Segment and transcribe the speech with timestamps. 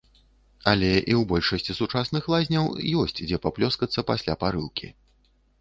[0.71, 2.65] Але і ў большасці сучасных лазняў
[3.03, 4.87] ёсць дзе паплёскацца пасля парылкі.